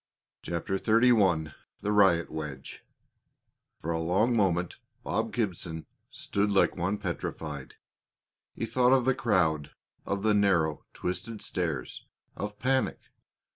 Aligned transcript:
CHAPTER 0.41 0.79
XXXI 0.79 1.53
THE 1.81 1.91
RIOT 1.91 2.31
WEDGE 2.31 2.83
For 3.79 3.91
a 3.91 3.99
long 3.99 4.35
moment 4.35 4.77
Bob 5.03 5.31
Gibson 5.31 5.85
stood 6.09 6.49
like 6.49 6.75
one 6.75 6.97
petrified. 6.97 7.75
He 8.55 8.65
thought 8.65 8.93
of 8.93 9.05
the 9.05 9.13
crowd, 9.13 9.75
of 10.03 10.23
the 10.23 10.33
narrow, 10.33 10.85
twisted 10.95 11.43
stairs, 11.43 12.07
of 12.35 12.57
panic. 12.57 12.97